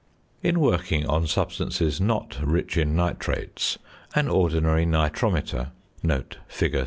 [0.41, 3.77] In working on substances not rich in nitrates,
[4.15, 5.69] an ordinary nitrometer
[6.47, 6.77] (fig.